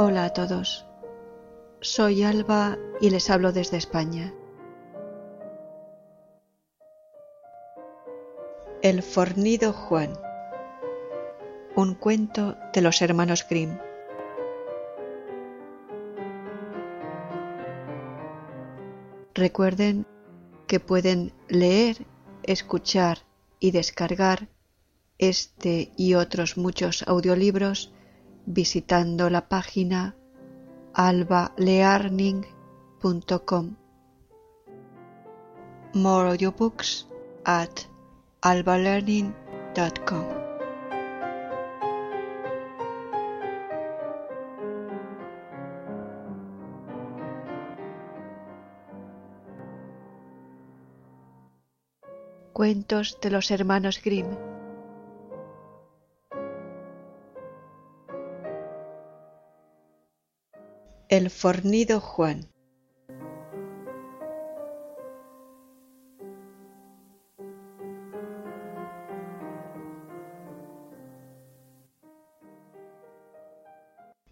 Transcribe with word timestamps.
Hola 0.00 0.26
a 0.26 0.32
todos. 0.32 0.86
Soy 1.80 2.22
Alba 2.22 2.78
y 3.00 3.10
les 3.10 3.30
hablo 3.30 3.50
desde 3.50 3.78
España. 3.78 4.32
El 8.80 9.02
fornido 9.02 9.72
Juan. 9.72 10.12
Un 11.74 11.96
cuento 11.96 12.56
de 12.72 12.80
los 12.80 13.02
hermanos 13.02 13.44
Grimm. 13.50 13.76
Recuerden 19.34 20.06
que 20.68 20.78
pueden 20.78 21.32
leer, 21.48 22.06
escuchar 22.44 23.18
y 23.58 23.72
descargar 23.72 24.46
este 25.18 25.90
y 25.96 26.14
otros 26.14 26.56
muchos 26.56 27.02
audiolibros 27.08 27.92
visitando 28.48 29.28
la 29.28 29.48
página 29.48 30.16
albalearning.com. 30.94 33.76
More 35.92 36.30
audiobooks 36.30 37.06
at 37.44 37.82
albalearning.com. 38.40 40.24
Cuentos 52.54 53.18
de 53.20 53.30
los 53.30 53.50
hermanos 53.50 54.00
Grimm. 54.02 54.47
El 61.10 61.30
fornido 61.30 62.02
Juan. 62.02 62.50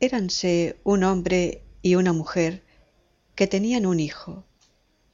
Éranse 0.00 0.78
un 0.84 1.02
hombre 1.04 1.64
y 1.80 1.94
una 1.94 2.12
mujer 2.12 2.62
que 3.34 3.46
tenían 3.46 3.86
un 3.86 3.98
hijo 3.98 4.44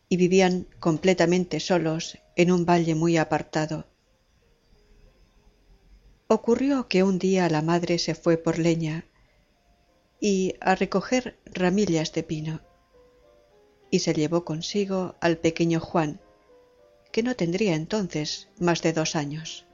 y 0.08 0.16
vivían 0.16 0.66
completamente 0.80 1.60
solos 1.60 2.18
en 2.34 2.50
un 2.50 2.66
valle 2.66 2.96
muy 2.96 3.18
apartado. 3.18 3.86
Ocurrió 6.26 6.88
que 6.88 7.04
un 7.04 7.20
día 7.20 7.48
la 7.48 7.62
madre 7.62 7.98
se 7.98 8.16
fue 8.16 8.36
por 8.36 8.58
leña 8.58 9.06
y 10.24 10.54
a 10.60 10.76
recoger 10.76 11.36
ramillas 11.46 12.12
de 12.12 12.22
pino 12.22 12.60
y 13.90 13.98
se 13.98 14.14
llevó 14.14 14.44
consigo 14.44 15.16
al 15.20 15.36
pequeño 15.36 15.80
Juan, 15.80 16.20
que 17.10 17.24
no 17.24 17.34
tendría 17.34 17.74
entonces 17.74 18.48
más 18.60 18.82
de 18.82 18.92
dos 18.92 19.16
años. 19.16 19.66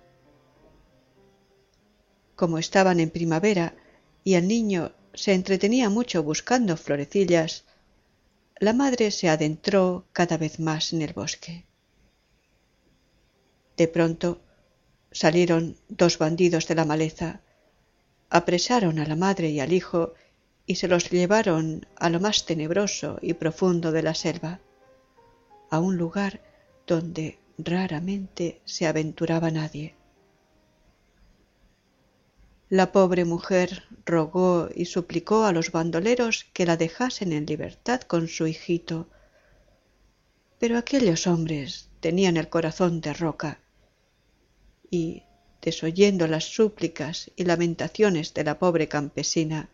Como 2.35 2.57
estaban 2.57 2.99
en 2.99 3.11
primavera 3.11 3.77
y 4.25 4.35
el 4.35 4.49
niño 4.49 4.93
se 5.13 5.35
entretenía 5.35 5.91
mucho 5.91 6.23
buscando 6.23 6.79
florecillas, 6.79 7.67
la 8.59 8.73
madre 8.73 9.11
se 9.11 9.29
adentró 9.29 10.07
cada 10.15 10.39
vez 10.39 10.61
más 10.61 10.95
en 10.95 11.03
el 11.03 11.13
bosque. 11.13 11.67
De 13.77 13.87
pronto 13.87 14.41
salieron 15.13 15.77
dos 15.91 16.17
bandidos 16.17 16.67
de 16.69 16.75
la 16.75 16.87
maleza, 16.87 17.43
apresaron 18.31 18.99
a 18.99 19.05
la 19.05 19.15
madre 19.15 19.51
y 19.51 19.61
al 19.61 19.75
hijo 19.75 20.15
y 20.69 20.75
se 20.75 20.87
los 20.87 21.09
llevaron 21.11 21.87
a 21.97 22.11
lo 22.11 22.21
más 22.21 22.45
tenebroso 22.45 23.19
y 23.23 23.33
profundo 23.33 23.91
de 23.91 24.03
la 24.03 24.15
selva, 24.15 24.61
a 25.71 25.81
un 25.81 25.97
lugar 25.97 26.43
donde 26.87 27.39
raramente 27.57 28.61
se 28.67 28.87
aventuraba 28.87 29.51
nadie. 29.51 29.95
La 32.69 32.93
pobre 32.93 33.25
mujer 33.25 33.85
rogó 34.05 34.69
y 34.75 34.85
suplicó 34.85 35.47
a 35.47 35.53
los 35.53 35.73
bandoleros 35.73 36.45
que 36.53 36.67
la 36.67 36.77
dejasen 36.77 37.33
en 37.33 37.47
libertad 37.47 38.03
con 38.03 38.29
su 38.29 38.47
hijito, 38.47 39.09
pero 40.59 40.77
aquellos 40.77 41.27
hombres 41.27 41.89
tenían 42.01 42.37
el 42.37 42.51
corazón 42.51 43.01
de 43.01 43.15
roca 43.15 43.59
y, 44.91 45.23
desoyendo 45.63 46.27
las 46.27 46.45
súplicas 46.45 47.31
y 47.37 47.45
lamentaciones 47.45 48.35
de 48.35 48.45
la 48.45 48.59
pobre 48.59 48.87
campesina, 48.87 49.71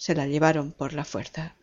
se 0.00 0.14
la 0.14 0.26
llevaron 0.26 0.72
por 0.72 0.94
la 0.94 1.04
fuerza. 1.04 1.56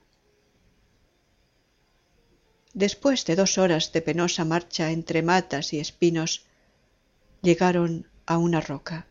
Después 2.75 3.25
de 3.25 3.35
dos 3.35 3.57
horas 3.57 3.91
de 3.93 4.03
penosa 4.03 4.45
marcha 4.45 4.91
entre 4.91 5.23
matas 5.23 5.73
y 5.73 5.79
espinos, 5.79 6.45
llegaron 7.41 8.07
a 8.27 8.37
una 8.37 8.61
roca, 8.61 9.07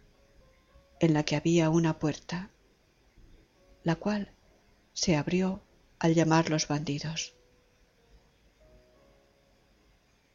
en 1.00 1.12
la 1.12 1.24
que 1.24 1.34
había 1.34 1.70
una 1.70 1.98
puerta, 1.98 2.50
la 3.82 3.96
cual 3.96 4.30
se 4.92 5.16
abrió 5.16 5.60
al 5.98 6.14
llamar 6.14 6.48
los 6.48 6.68
bandidos. 6.68 7.34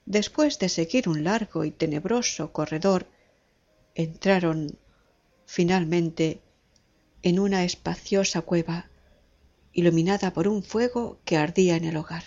Después 0.05 0.59
de 0.59 0.67
seguir 0.67 1.07
un 1.07 1.23
largo 1.23 1.63
y 1.63 1.71
tenebroso 1.71 2.51
corredor, 2.51 3.07
entraron 3.95 4.77
finalmente 5.45 6.41
en 7.23 7.39
una 7.39 7.63
espaciosa 7.63 8.41
cueva 8.41 8.89
iluminada 9.73 10.33
por 10.33 10.47
un 10.47 10.63
fuego 10.63 11.19
que 11.23 11.37
ardía 11.37 11.75
en 11.75 11.85
el 11.85 11.97
hogar. 11.97 12.23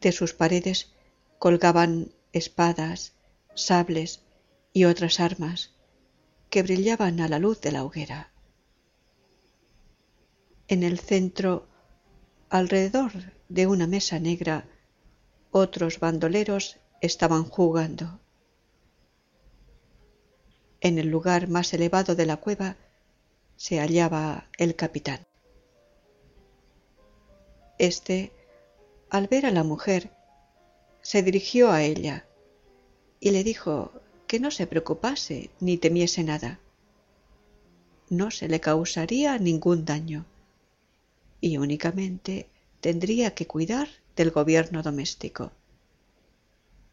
De 0.00 0.12
sus 0.12 0.32
paredes 0.32 0.92
colgaban 1.38 2.12
espadas, 2.32 3.12
sables 3.54 4.22
y 4.72 4.84
otras 4.84 5.20
armas 5.20 5.72
que 6.48 6.62
brillaban 6.62 7.20
a 7.20 7.28
la 7.28 7.38
luz 7.38 7.60
de 7.60 7.72
la 7.72 7.84
hoguera. 7.84 8.32
En 10.68 10.82
el 10.82 10.98
centro, 10.98 11.66
alrededor 12.48 13.12
de 13.48 13.66
una 13.66 13.86
mesa 13.86 14.18
negra, 14.18 14.66
otros 15.50 16.00
bandoleros 16.00 16.78
estaban 17.00 17.44
jugando. 17.44 18.20
En 20.80 20.98
el 20.98 21.08
lugar 21.08 21.48
más 21.48 21.72
elevado 21.74 22.14
de 22.14 22.26
la 22.26 22.36
cueva 22.36 22.76
se 23.56 23.78
hallaba 23.78 24.46
el 24.56 24.74
capitán. 24.76 25.26
Este, 27.78 28.32
al 29.10 29.26
ver 29.28 29.46
a 29.46 29.50
la 29.50 29.64
mujer, 29.64 30.10
se 31.02 31.22
dirigió 31.22 31.70
a 31.70 31.82
ella 31.82 32.26
y 33.20 33.30
le 33.30 33.44
dijo 33.44 33.92
que 34.26 34.40
no 34.40 34.50
se 34.50 34.66
preocupase 34.66 35.50
ni 35.60 35.76
temiese 35.76 36.22
nada. 36.24 36.60
No 38.08 38.30
se 38.30 38.48
le 38.48 38.60
causaría 38.60 39.38
ningún 39.38 39.84
daño 39.84 40.24
y 41.40 41.56
únicamente 41.56 42.46
tendría 42.80 43.34
que 43.34 43.46
cuidar 43.46 43.88
del 44.16 44.30
gobierno 44.30 44.82
doméstico. 44.82 45.52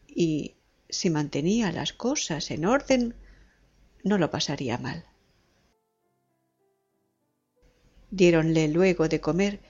Y 0.06 0.54
si 0.88 1.10
mantenía 1.10 1.70
las 1.72 1.92
cosas 1.92 2.50
en 2.50 2.64
orden, 2.64 3.14
no 4.04 4.18
lo 4.18 4.30
pasaría 4.30 4.78
mal. 4.78 5.04
Diéronle 8.10 8.68
luego 8.68 9.08
de 9.08 9.20
comer 9.20 9.60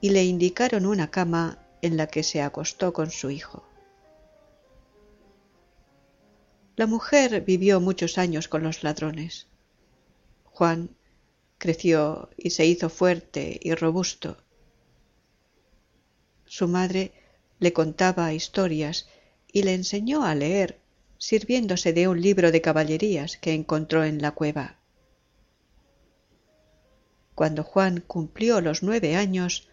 y 0.00 0.10
le 0.10 0.24
indicaron 0.24 0.86
una 0.86 1.10
cama 1.10 1.58
en 1.82 1.96
la 1.96 2.06
que 2.06 2.22
se 2.22 2.42
acostó 2.42 2.92
con 2.92 3.10
su 3.10 3.30
hijo. 3.30 3.64
La 6.76 6.86
mujer 6.86 7.40
vivió 7.40 7.80
muchos 7.80 8.18
años 8.18 8.48
con 8.48 8.62
los 8.62 8.82
ladrones. 8.82 9.46
Juan 10.44 10.90
creció 11.58 12.28
y 12.36 12.50
se 12.50 12.66
hizo 12.66 12.90
fuerte 12.90 13.58
y 13.62 13.74
robusto. 13.74 14.36
Su 16.44 16.68
madre 16.68 17.12
le 17.58 17.72
contaba 17.72 18.34
historias 18.34 19.08
y 19.50 19.62
le 19.62 19.72
enseñó 19.72 20.24
a 20.24 20.34
leer 20.34 20.78
sirviéndose 21.18 21.92
de 21.92 22.08
un 22.08 22.20
libro 22.20 22.52
de 22.52 22.60
caballerías 22.60 23.36
que 23.36 23.52
encontró 23.52 24.04
en 24.04 24.20
la 24.20 24.32
cueva. 24.32 24.76
Cuando 27.34 27.64
Juan 27.64 28.02
cumplió 28.06 28.60
los 28.60 28.82
nueve 28.82 29.14
años, 29.14 29.68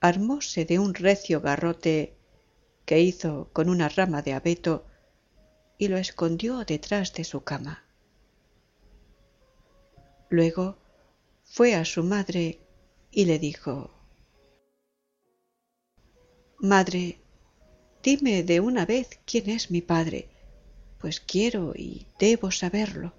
armóse 0.00 0.64
de 0.64 0.78
un 0.78 0.94
recio 0.94 1.40
garrote 1.40 2.14
que 2.84 3.00
hizo 3.00 3.50
con 3.52 3.68
una 3.68 3.88
rama 3.88 4.22
de 4.22 4.32
abeto 4.32 4.86
y 5.76 5.88
lo 5.88 5.96
escondió 5.96 6.64
detrás 6.64 7.12
de 7.14 7.24
su 7.24 7.42
cama. 7.44 7.84
Luego 10.28 10.76
fue 11.44 11.74
a 11.74 11.84
su 11.84 12.02
madre 12.02 12.58
y 13.10 13.24
le 13.24 13.38
dijo 13.38 13.90
Madre, 16.58 17.20
dime 18.02 18.42
de 18.42 18.58
una 18.60 18.84
vez 18.84 19.20
quién 19.24 19.48
es 19.50 19.70
mi 19.70 19.80
padre 19.80 20.28
pues 20.98 21.20
quiero 21.20 21.72
y 21.74 22.06
debo 22.18 22.50
saberlo. 22.50 23.12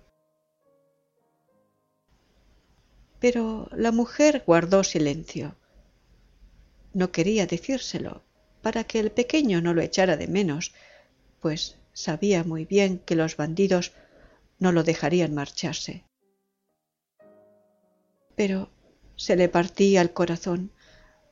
Pero 3.20 3.70
la 3.72 3.92
mujer 3.92 4.44
guardó 4.46 4.84
silencio. 4.84 5.56
No 6.94 7.12
quería 7.12 7.46
decírselo 7.46 8.24
para 8.62 8.84
que 8.84 9.00
el 9.00 9.12
pequeño 9.12 9.62
no 9.62 9.74
lo 9.74 9.82
echara 9.82 10.18
de 10.18 10.28
menos, 10.28 10.74
pues 11.40 11.78
sabía 11.94 12.44
muy 12.44 12.66
bien 12.66 13.00
que 13.00 13.16
los 13.16 13.38
bandidos 13.38 13.94
no 14.58 14.72
lo 14.72 14.84
dejarían 14.84 15.34
marcharse. 15.34 16.04
Pero 18.36 18.70
se 19.16 19.36
le 19.36 19.50
partía 19.50 20.02
el 20.02 20.14
corazón 20.14 20.72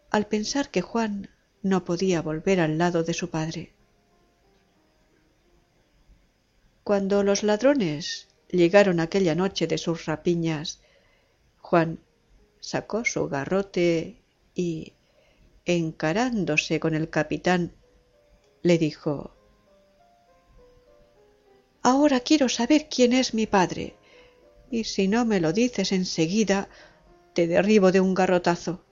al 0.09 0.27
pensar 0.27 0.69
que 0.69 0.81
Juan 0.81 1.29
no 1.61 1.83
podía 1.85 2.21
volver 2.21 2.59
al 2.59 2.77
lado 2.77 3.03
de 3.03 3.13
su 3.13 3.29
padre. 3.29 3.76
Cuando 6.88 7.22
los 7.22 7.44
ladrones 7.44 8.30
llegaron 8.50 9.01
aquella 9.01 9.36
noche 9.36 9.68
de 9.68 9.78
sus 9.78 10.06
rapiñas, 10.06 10.80
Juan 11.60 12.00
sacó 12.62 13.04
su 13.04 13.28
garrote 13.28 14.22
y, 14.56 14.94
encarándose 15.66 16.80
con 16.80 16.95
el 16.95 17.10
capitán, 17.10 17.74
le 18.62 18.78
dijo 18.78 19.36
Ahora 21.81 22.22
quiero 22.22 22.48
saber 22.48 22.88
quién 22.90 23.12
es 23.12 23.33
mi 23.33 23.48
padre, 23.48 23.98
y 24.72 24.86
si 24.86 25.10
no 25.10 25.25
me 25.25 25.42
lo 25.42 25.51
dices 25.51 25.92
enseguida, 25.92 26.69
te 27.33 27.48
derribo 27.48 27.92
de 27.92 28.00
un 28.00 28.13
garrotazo. 28.13 28.86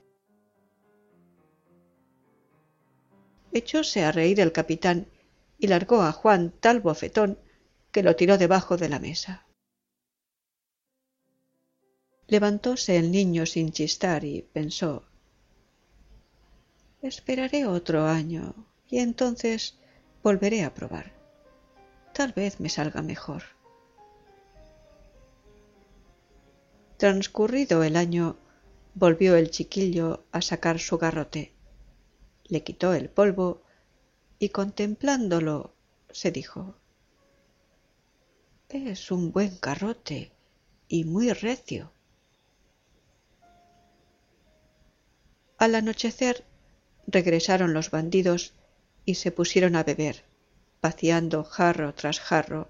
Echóse 3.52 4.04
a 4.04 4.12
reír 4.12 4.38
el 4.40 4.52
capitán 4.52 5.06
y 5.58 5.68
largó 5.68 6.02
a 6.02 6.12
Juan 6.12 6.52
tal 6.60 6.82
bofetón 6.82 7.38
que 7.96 8.02
lo 8.02 8.14
tiró 8.14 8.36
debajo 8.36 8.76
de 8.76 8.90
la 8.90 8.98
mesa. 8.98 9.46
Levantóse 12.26 12.98
el 12.98 13.10
niño 13.10 13.46
sin 13.46 13.72
chistar 13.72 14.22
y 14.22 14.42
pensó 14.42 15.06
Esperaré 17.00 17.64
otro 17.64 18.04
año 18.04 18.52
y 18.86 18.98
entonces 18.98 19.78
volveré 20.22 20.62
a 20.62 20.74
probar. 20.74 21.14
Tal 22.12 22.34
vez 22.34 22.60
me 22.60 22.68
salga 22.68 23.00
mejor. 23.00 23.44
Transcurrido 26.98 27.82
el 27.82 27.96
año, 27.96 28.36
volvió 28.92 29.36
el 29.36 29.50
chiquillo 29.50 30.26
a 30.32 30.42
sacar 30.42 30.80
su 30.80 30.98
garrote. 30.98 31.54
Le 32.44 32.62
quitó 32.62 32.92
el 32.92 33.08
polvo 33.08 33.62
y 34.38 34.50
contemplándolo 34.50 35.72
se 36.10 36.30
dijo 36.30 36.76
Es 38.84 39.10
un 39.10 39.32
buen 39.32 39.58
garrote 39.62 40.32
y 40.86 41.04
muy 41.04 41.32
recio. 41.32 41.92
Al 45.56 45.74
anochecer 45.74 46.44
regresaron 47.06 47.72
los 47.72 47.90
bandidos 47.90 48.52
y 49.06 49.14
se 49.14 49.32
pusieron 49.32 49.76
a 49.76 49.82
beber, 49.82 50.24
vaciando 50.82 51.42
jarro 51.42 51.94
tras 51.94 52.20
jarro, 52.20 52.68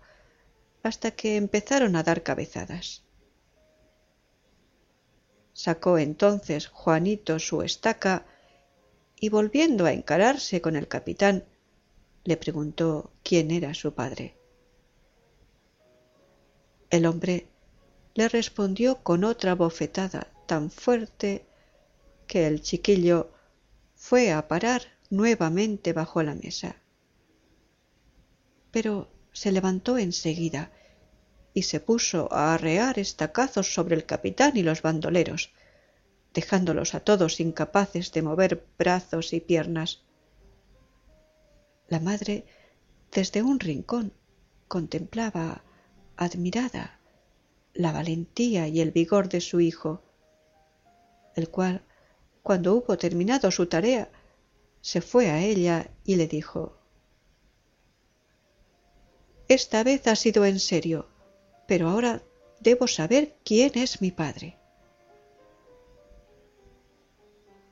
hasta 0.85 1.11
que 1.11 1.35
empezaron 1.37 1.97
a 1.97 2.05
dar 2.05 2.23
cabezadas. 2.23 3.03
Sacó 5.55 5.99
entonces 5.99 6.69
Juanito 6.69 7.41
su 7.41 7.63
estaca 7.63 8.25
y 9.19 9.29
volviendo 9.29 9.87
a 9.87 9.93
encararse 9.93 10.61
con 10.61 10.77
el 10.77 10.87
capitán, 10.87 11.45
le 12.23 12.37
preguntó 12.37 13.11
quién 13.25 13.51
era 13.51 13.75
su 13.75 13.93
padre. 13.93 14.37
El 16.91 17.07
hombre 17.07 17.49
le 18.15 18.29
respondió 18.29 19.03
con 19.03 19.25
otra 19.25 19.55
bofetada 19.55 20.29
tan 20.47 20.71
fuerte 20.71 21.45
que 22.27 22.47
el 22.47 22.63
chiquillo 22.63 23.31
fue 23.95 24.33
a 24.33 24.49
parar 24.49 24.83
nuevamente 25.11 25.93
bajo 25.93 26.23
la 26.23 26.35
mesa. 26.35 26.77
Pero 28.71 29.09
se 29.33 29.53
levantó 29.53 29.99
enseguida 29.99 30.71
y 31.53 31.63
se 31.63 31.81
puso 31.81 32.33
a 32.33 32.55
arrear 32.55 32.99
estacazos 32.99 33.73
sobre 33.73 33.97
el 33.97 34.05
capitán 34.05 34.57
y 34.57 34.63
los 34.63 34.83
bandoleros, 34.83 35.53
dejándolos 36.35 36.95
a 36.95 37.01
todos 37.01 37.41
incapaces 37.41 38.13
de 38.13 38.23
mover 38.23 38.67
brazos 38.79 39.33
y 39.33 39.41
piernas. 39.41 40.03
La 41.89 42.01
madre, 42.01 42.45
desde 43.13 43.43
un 43.43 43.59
rincón, 43.59 44.13
contemplaba, 44.69 45.63
admirada, 46.17 46.99
la 47.75 47.93
valentía 47.93 48.69
y 48.69 48.81
el 48.81 48.91
vigor 48.91 49.29
de 49.29 49.41
su 49.41 49.61
hijo, 49.61 50.03
el 51.35 51.51
cual 51.51 51.83
cuando 52.43 52.75
hubo 52.75 52.97
terminado 52.97 53.51
su 53.51 53.67
tarea, 53.67 54.09
se 54.81 55.01
fue 55.01 55.31
a 55.31 55.43
ella 55.43 55.91
y 56.05 56.15
le 56.15 56.29
dijo 56.29 56.79
Esta 59.49 59.83
vez 59.83 60.07
ha 60.07 60.15
sido 60.15 60.45
en 60.45 60.61
serio, 60.61 61.09
pero 61.67 61.89
ahora 61.89 62.23
debo 62.61 62.87
saber 62.87 63.35
quién 63.45 63.73
es 63.75 64.01
mi 64.01 64.13
padre. 64.13 64.57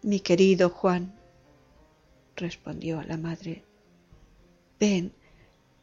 Mi 0.03 0.21
querido 0.21 0.71
Juan, 0.71 1.15
respondió 2.37 3.01
la 3.03 3.17
madre, 3.17 3.65
ven, 4.79 5.15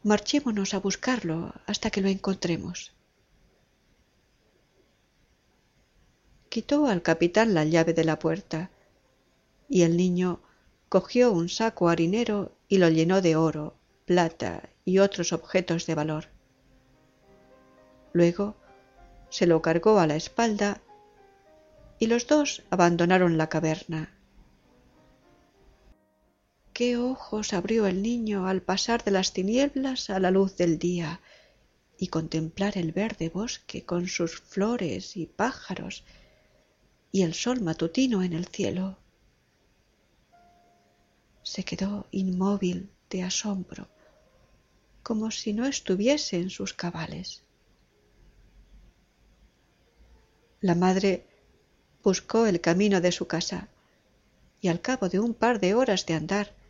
marchémonos 0.02 0.74
a 0.74 0.80
buscarlo 0.80 1.54
hasta 1.66 1.90
que 1.90 2.00
lo 2.00 2.08
encontremos. 2.08 2.92
Quitó 6.48 6.86
al 6.86 7.02
capitán 7.02 7.54
la 7.54 7.64
llave 7.64 7.94
de 7.94 8.04
la 8.04 8.18
puerta 8.18 8.70
y 9.68 9.82
el 9.82 9.96
niño 9.96 10.40
cogió 10.88 11.32
un 11.32 11.48
saco 11.48 11.88
harinero 11.88 12.52
y 12.68 12.78
lo 12.78 12.88
llenó 12.90 13.22
de 13.22 13.36
oro, 13.36 13.74
plata 14.04 14.68
y 14.84 14.98
otros 14.98 15.32
objetos 15.32 15.86
de 15.86 15.94
valor. 15.94 16.26
Luego 18.12 18.56
se 19.30 19.46
lo 19.46 19.62
cargó 19.62 19.98
a 19.98 20.06
la 20.06 20.16
espalda 20.16 20.82
y 21.98 22.08
los 22.08 22.26
dos 22.26 22.62
abandonaron 22.68 23.38
la 23.38 23.48
caverna. 23.48 24.12
Qué 26.82 26.96
ojos 26.96 27.52
abrió 27.52 27.86
el 27.86 28.02
niño 28.02 28.48
al 28.48 28.60
pasar 28.60 29.04
de 29.04 29.12
las 29.12 29.32
tinieblas 29.32 30.10
a 30.10 30.18
la 30.18 30.32
luz 30.32 30.56
del 30.56 30.80
día 30.80 31.20
y 31.96 32.08
contemplar 32.08 32.76
el 32.76 32.90
verde 32.90 33.28
bosque 33.28 33.84
con 33.84 34.08
sus 34.08 34.40
flores 34.40 35.16
y 35.16 35.26
pájaros 35.26 36.02
y 37.12 37.22
el 37.22 37.34
sol 37.34 37.60
matutino 37.60 38.24
en 38.24 38.32
el 38.32 38.46
cielo 38.46 38.98
se 41.44 41.62
quedó 41.62 42.08
inmóvil 42.10 42.90
de 43.10 43.22
asombro, 43.22 43.86
como 45.04 45.30
si 45.30 45.52
no 45.52 45.66
estuviese 45.66 46.38
en 46.38 46.50
sus 46.50 46.74
cabales. 46.74 47.44
La 50.60 50.74
madre 50.74 51.28
buscó 52.02 52.46
el 52.46 52.60
camino 52.60 53.00
de 53.00 53.12
su 53.12 53.28
casa 53.28 53.68
y 54.60 54.66
al 54.66 54.80
cabo 54.80 55.08
de 55.08 55.20
un 55.20 55.32
par 55.32 55.60
de 55.60 55.74
horas 55.76 56.06
de 56.06 56.14
andar 56.14 56.60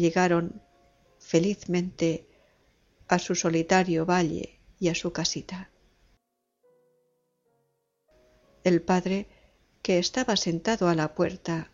llegaron 0.00 0.60
felizmente 1.18 2.26
a 3.06 3.18
su 3.18 3.34
solitario 3.34 4.06
valle 4.06 4.58
y 4.78 4.88
a 4.88 4.94
su 4.94 5.12
casita. 5.12 5.70
El 8.64 8.82
padre, 8.82 9.26
que 9.82 9.98
estaba 9.98 10.36
sentado 10.36 10.88
a 10.88 10.94
la 10.94 11.14
puerta, 11.14 11.70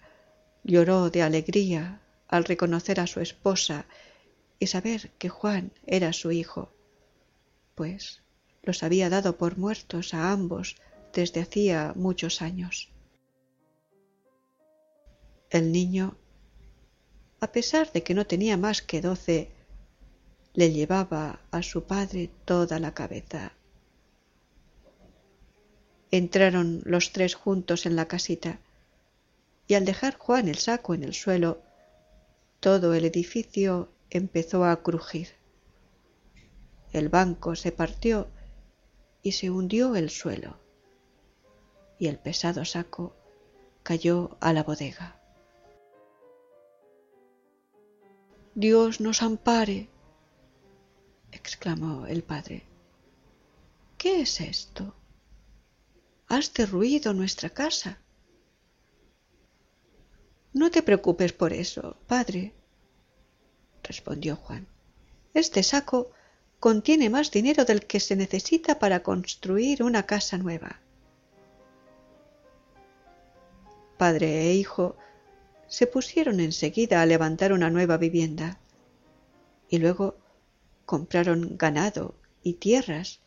lloró 0.62 1.10
de 1.10 1.22
alegría 1.22 2.00
al 2.28 2.44
reconocer 2.44 3.00
a 3.00 3.06
su 3.06 3.20
esposa 3.20 3.86
y 4.58 4.66
saber 4.68 5.10
que 5.18 5.28
Juan 5.28 5.72
era 5.86 6.12
su 6.12 6.32
hijo, 6.32 6.72
pues 7.74 8.22
los 8.62 8.82
había 8.82 9.08
dado 9.10 9.36
por 9.36 9.58
muertos 9.58 10.14
a 10.14 10.32
ambos 10.32 10.76
desde 11.12 11.40
hacía 11.40 11.92
muchos 11.94 12.42
años. 12.42 12.90
El 15.50 15.72
niño, 15.72 16.16
a 17.40 17.52
pesar 17.52 17.92
de 17.92 18.02
que 18.02 18.14
no 18.14 18.26
tenía 18.26 18.56
más 18.56 18.82
que 18.82 19.00
doce, 19.00 19.50
le 20.54 20.72
llevaba 20.72 21.40
a 21.50 21.62
su 21.62 21.84
padre 21.84 22.30
toda 22.44 22.78
la 22.80 22.94
cabeza. 22.94 23.52
Entraron 26.10 26.82
los 26.84 27.12
tres 27.12 27.34
juntos 27.34 27.84
en 27.84 27.94
la 27.94 28.08
casita, 28.08 28.58
y 29.66 29.74
al 29.74 29.84
dejar 29.84 30.16
Juan 30.16 30.48
el 30.48 30.56
saco 30.56 30.94
en 30.94 31.02
el 31.02 31.12
suelo, 31.12 31.60
todo 32.60 32.94
el 32.94 33.04
edificio 33.04 33.92
empezó 34.10 34.64
a 34.64 34.82
crujir. 34.82 35.28
El 36.92 37.08
banco 37.10 37.54
se 37.54 37.72
partió 37.72 38.28
y 39.22 39.32
se 39.32 39.50
hundió 39.50 39.94
el 39.96 40.08
suelo, 40.08 40.58
y 41.98 42.06
el 42.06 42.18
pesado 42.18 42.64
saco 42.64 43.14
cayó 43.82 44.38
a 44.40 44.52
la 44.52 44.62
bodega. 44.62 45.15
Dios 48.58 49.00
nos 49.02 49.20
ampare, 49.20 49.90
exclamó 51.30 52.06
el 52.06 52.22
padre. 52.22 52.62
¿Qué 53.98 54.22
es 54.22 54.40
esto? 54.40 54.94
has 56.28 56.54
derruido 56.54 57.12
nuestra 57.12 57.50
casa. 57.50 57.98
No 60.54 60.70
te 60.70 60.82
preocupes 60.82 61.34
por 61.34 61.52
eso, 61.52 61.98
padre, 62.06 62.54
respondió 63.82 64.36
Juan. 64.36 64.66
Este 65.34 65.62
saco 65.62 66.10
contiene 66.58 67.10
más 67.10 67.30
dinero 67.30 67.66
del 67.66 67.84
que 67.84 68.00
se 68.00 68.16
necesita 68.16 68.78
para 68.78 69.02
construir 69.02 69.82
una 69.82 70.04
casa 70.06 70.38
nueva. 70.38 70.80
Padre 73.98 74.46
e 74.46 74.54
hijo 74.54 74.96
se 75.68 75.86
pusieron 75.86 76.40
enseguida 76.40 77.02
a 77.02 77.06
levantar 77.06 77.52
una 77.52 77.70
nueva 77.70 77.96
vivienda 77.96 78.60
y 79.68 79.78
luego 79.78 80.16
compraron 80.84 81.56
ganado 81.56 82.14
y 82.42 82.54
tierras 82.54 83.20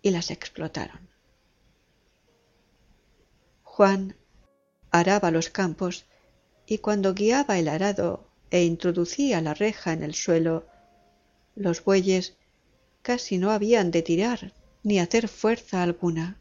y 0.00 0.10
las 0.10 0.30
explotaron. 0.30 1.08
Juan 3.62 4.16
araba 4.90 5.30
los 5.30 5.50
campos 5.50 6.06
y 6.66 6.78
cuando 6.78 7.14
guiaba 7.14 7.58
el 7.58 7.68
arado 7.68 8.28
e 8.50 8.64
introducía 8.64 9.40
la 9.40 9.54
reja 9.54 9.92
en 9.92 10.02
el 10.02 10.14
suelo, 10.14 10.66
los 11.54 11.84
bueyes 11.84 12.36
casi 13.02 13.38
no 13.38 13.50
habían 13.50 13.90
de 13.90 14.02
tirar 14.02 14.52
ni 14.82 14.98
hacer 14.98 15.28
fuerza 15.28 15.82
alguna. 15.82 16.38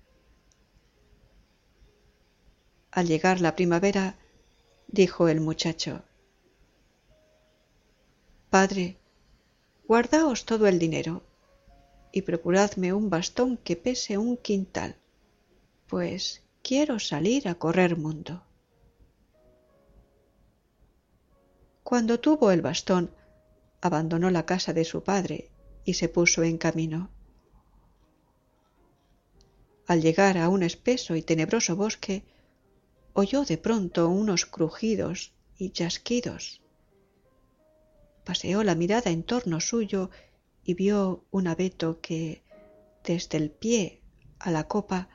Al 2.91 3.07
llegar 3.07 3.39
la 3.39 3.55
primavera, 3.55 4.17
dijo 4.91 5.27
el 5.27 5.39
muchacho, 5.39 6.03
Padre, 8.49 8.97
guardaos 9.87 10.45
todo 10.45 10.67
el 10.67 10.77
dinero 10.77 11.23
y 12.11 12.23
procuradme 12.23 12.91
un 12.91 13.09
bastón 13.09 13.57
que 13.57 13.77
pese 13.77 14.17
un 14.17 14.35
quintal, 14.35 14.97
pues 15.87 16.43
quiero 16.61 16.99
salir 16.99 17.47
a 17.47 17.55
correr 17.55 17.97
mundo. 17.97 18.43
Cuando 21.83 22.19
tuvo 22.19 22.51
el 22.51 22.61
bastón, 22.61 23.11
abandonó 23.79 24.29
la 24.29 24.45
casa 24.45 24.73
de 24.73 24.83
su 24.83 25.03
padre 25.03 25.49
y 25.85 25.93
se 25.93 26.09
puso 26.09 26.43
en 26.43 26.57
camino. 26.57 27.09
Al 29.87 30.01
llegar 30.01 30.37
a 30.37 30.49
un 30.49 30.63
espeso 30.63 31.15
y 31.15 31.21
tenebroso 31.21 31.75
bosque, 31.75 32.23
oyó 33.13 33.43
de 33.45 33.57
pronto 33.57 34.09
unos 34.09 34.45
crujidos 34.45 35.33
y 35.57 35.71
chasquidos. 35.71 36.61
Paseó 38.23 38.63
la 38.63 38.75
mirada 38.75 39.11
en 39.11 39.23
torno 39.23 39.59
suyo 39.59 40.09
y 40.63 40.73
vio 40.75 41.25
un 41.31 41.47
abeto 41.47 41.99
que, 42.01 42.43
desde 43.03 43.37
el 43.37 43.51
pie 43.51 44.01
a 44.39 44.51
la 44.51 44.67
copa, 44.67 45.09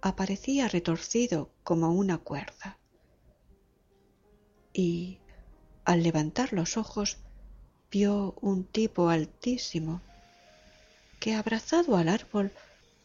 aparecía 0.00 0.68
retorcido 0.68 1.50
como 1.62 1.92
una 1.92 2.18
cuerda. 2.18 2.78
Y, 4.72 5.18
al 5.84 6.02
levantar 6.02 6.52
los 6.52 6.76
ojos, 6.76 7.18
vio 7.90 8.34
un 8.40 8.64
tipo 8.64 9.08
altísimo 9.08 10.00
que, 11.20 11.34
abrazado 11.34 11.96
al 11.96 12.08
árbol, 12.08 12.52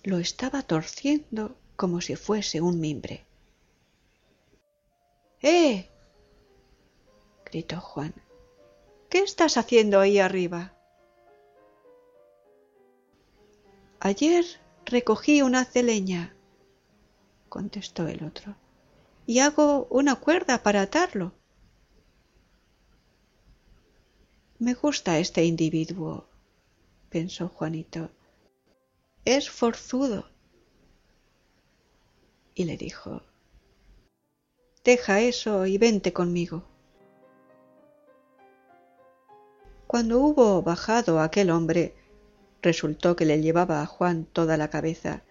lo 0.03 0.17
estaba 0.17 0.63
torciendo 0.63 1.55
como 1.75 2.01
si 2.01 2.15
fuese 2.15 2.59
un 2.59 2.79
mimbre. 2.79 3.28
¡Eh! 5.41 5.89
gritó 7.45 7.79
Juan. 7.79 8.13
¿Qué 9.09 9.19
estás 9.19 9.57
haciendo 9.57 9.99
ahí 9.99 10.19
arriba? 10.19 10.73
Ayer 14.01 14.45
recogí 14.85 15.41
una 15.41 15.65
celeña, 15.65 16.35
contestó 17.47 18.07
el 18.07 18.23
otro, 18.23 18.55
y 19.25 19.39
hago 19.39 19.87
una 19.89 20.15
cuerda 20.15 20.61
para 20.61 20.81
atarlo. 20.81 21.33
Me 24.59 24.73
gusta 24.73 25.19
este 25.19 25.45
individuo, 25.45 26.27
pensó 27.09 27.47
Juanito. 27.49 28.11
Es 29.25 29.49
forzudo. 29.49 30.29
Y 32.55 32.65
le 32.65 32.75
dijo, 32.75 33.21
Deja 34.83 35.21
eso 35.21 35.65
y 35.65 35.77
vente 35.77 36.13
conmigo. 36.13 36.63
Cuando 39.87 40.19
hubo 40.19 40.61
bajado 40.61 41.19
aquel 41.19 41.49
hombre, 41.49 41.95
resultó 42.61 43.15
que 43.15 43.25
le 43.25 43.41
llevaba 43.41 43.81
a 43.81 43.85
Juan 43.85 44.25
toda 44.25 44.55
la 44.55 44.69
cabeza, 44.69 45.23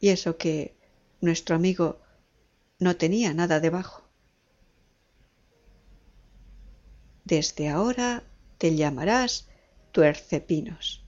y 0.00 0.08
eso 0.08 0.36
que 0.36 0.74
nuestro 1.20 1.54
amigo 1.54 2.00
no 2.78 2.96
tenía 2.96 3.34
nada 3.34 3.60
debajo. 3.60 4.02
Desde 7.24 7.68
ahora 7.68 8.22
te 8.58 8.74
llamarás 8.76 9.48
tuercepinos, 9.92 11.04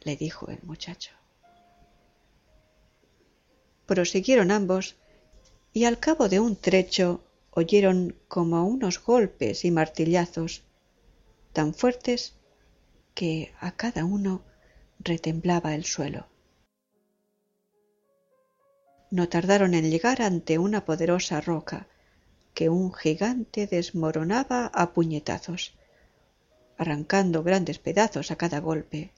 le 0.00 0.16
dijo 0.16 0.48
el 0.48 0.62
muchacho. 0.62 1.12
Prosiguieron 3.86 4.50
ambos 4.50 4.96
y 5.72 5.84
al 5.84 5.98
cabo 5.98 6.28
de 6.28 6.40
un 6.40 6.56
trecho 6.56 7.24
oyeron 7.50 8.16
como 8.28 8.66
unos 8.66 9.02
golpes 9.02 9.64
y 9.64 9.70
martillazos 9.70 10.62
tan 11.52 11.74
fuertes 11.74 12.34
que 13.14 13.52
a 13.60 13.72
cada 13.72 14.04
uno 14.04 14.42
retemblaba 15.00 15.74
el 15.74 15.84
suelo. 15.84 16.26
No 19.10 19.28
tardaron 19.28 19.74
en 19.74 19.90
llegar 19.90 20.22
ante 20.22 20.58
una 20.58 20.84
poderosa 20.84 21.40
roca 21.40 21.88
que 22.54 22.68
un 22.68 22.92
gigante 22.92 23.66
desmoronaba 23.66 24.66
a 24.66 24.92
puñetazos, 24.92 25.74
arrancando 26.76 27.42
grandes 27.42 27.78
pedazos 27.78 28.30
a 28.30 28.36
cada 28.36 28.58
golpe. 28.60 29.12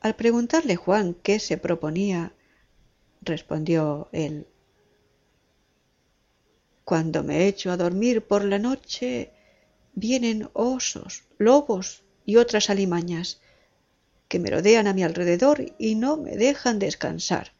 Al 0.00 0.14
preguntarle 0.16 0.76
Juan 0.76 1.14
qué 1.14 1.38
se 1.38 1.56
proponía 1.56 2.32
respondió 3.20 4.08
él. 4.12 4.46
Cuando 6.84 7.22
me 7.22 7.46
echo 7.46 7.70
a 7.70 7.76
dormir 7.76 8.26
por 8.26 8.44
la 8.44 8.58
noche, 8.58 9.30
vienen 9.94 10.48
osos, 10.54 11.24
lobos 11.36 12.02
y 12.24 12.36
otras 12.36 12.70
alimañas 12.70 13.40
que 14.28 14.38
merodean 14.38 14.86
a 14.86 14.94
mi 14.94 15.02
alrededor 15.02 15.74
y 15.78 15.94
no 15.94 16.16
me 16.16 16.36
dejan 16.36 16.78
descansar. 16.78 17.52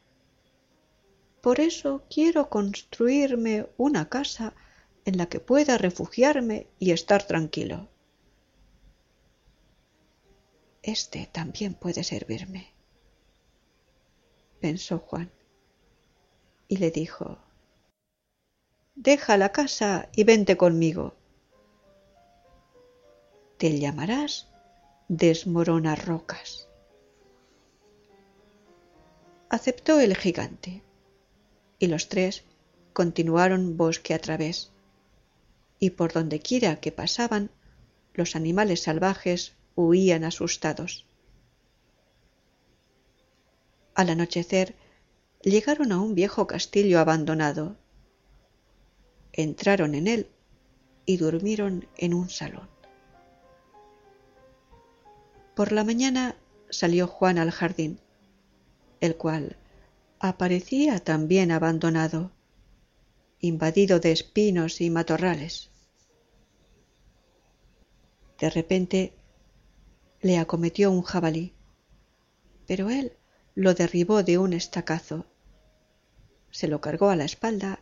Por 1.40 1.60
eso 1.60 2.04
quiero 2.10 2.48
construirme 2.48 3.66
una 3.76 4.08
casa 4.08 4.54
en 5.04 5.16
la 5.16 5.26
que 5.26 5.40
pueda 5.40 5.78
refugiarme 5.78 6.66
y 6.78 6.92
estar 6.92 7.26
tranquilo. 7.26 7.88
Este 10.82 11.28
también 11.30 11.74
puede 11.74 12.02
servirme, 12.02 12.72
pensó 14.60 14.98
Juan 14.98 15.30
y 16.68 16.76
le 16.76 16.90
dijo 16.90 17.38
Deja 18.94 19.36
la 19.36 19.52
casa 19.52 20.08
y 20.14 20.24
vente 20.24 20.56
conmigo. 20.56 21.14
Te 23.56 23.78
llamarás 23.78 24.48
Desmorona 25.08 25.94
Rocas. 25.94 26.68
Aceptó 29.48 30.00
el 30.00 30.16
gigante 30.16 30.82
y 31.78 31.86
los 31.86 32.08
tres 32.08 32.44
continuaron 32.92 33.76
bosque 33.76 34.14
a 34.14 34.18
través 34.18 34.72
y 35.78 35.90
por 35.90 36.12
donde 36.12 36.40
quiera 36.40 36.80
que 36.80 36.92
pasaban 36.92 37.50
los 38.14 38.34
animales 38.34 38.82
salvajes 38.82 39.54
huían 39.76 40.24
asustados. 40.24 41.06
Al 43.94 44.10
anochecer 44.10 44.74
llegaron 45.42 45.92
a 45.92 46.00
un 46.00 46.14
viejo 46.14 46.46
castillo 46.46 46.98
abandonado. 46.98 47.76
Entraron 49.32 49.94
en 49.94 50.06
él 50.06 50.30
y 51.06 51.16
durmieron 51.16 51.88
en 51.96 52.14
un 52.14 52.28
salón. 52.28 52.68
Por 55.54 55.72
la 55.72 55.84
mañana 55.84 56.36
salió 56.70 57.06
Juan 57.06 57.38
al 57.38 57.50
jardín, 57.50 57.98
el 59.00 59.16
cual 59.16 59.56
aparecía 60.20 60.98
también 60.98 61.50
abandonado, 61.50 62.32
invadido 63.40 64.00
de 64.00 64.12
espinos 64.12 64.80
y 64.80 64.90
matorrales. 64.90 65.70
De 68.38 68.50
repente 68.50 69.14
le 70.20 70.38
acometió 70.38 70.90
un 70.90 71.02
jabalí, 71.02 71.54
pero 72.66 72.90
él 72.90 73.17
lo 73.58 73.74
derribó 73.74 74.22
de 74.22 74.38
un 74.38 74.52
estacazo, 74.52 75.26
se 76.52 76.68
lo 76.68 76.80
cargó 76.80 77.10
a 77.10 77.16
la 77.16 77.24
espalda 77.24 77.80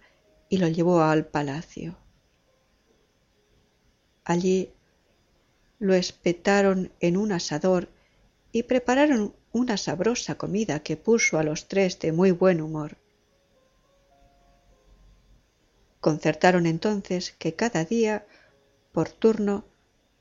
y 0.49 0.57
lo 0.57 0.69
llevó 0.69 1.03
al 1.03 1.27
palacio. 1.27 1.99
Allí 4.25 4.73
lo 5.79 5.93
espetaron 5.93 6.93
en 7.01 7.19
un 7.19 7.31
asador 7.31 7.91
y 8.53 8.63
prepararon 8.63 9.35
una 9.53 9.77
sabrosa 9.77 10.37
comida 10.37 10.81
que 10.81 10.97
puso 10.97 11.39
a 11.39 11.43
los 11.43 11.69
tres 11.69 11.99
de 11.99 12.11
muy 12.11 12.31
buen 12.31 12.63
humor. 12.63 12.97
Concertaron 16.01 16.65
entonces 16.65 17.33
que 17.33 17.55
cada 17.55 17.85
día, 17.85 18.27
por 18.93 19.11
turno, 19.11 19.67